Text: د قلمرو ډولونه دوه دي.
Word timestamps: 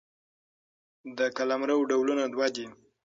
د 1.17 1.19
قلمرو 1.37 1.87
ډولونه 1.89 2.23
دوه 2.33 2.47
دي. 2.55 2.65